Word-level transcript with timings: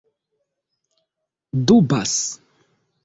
dubas 1.67 2.19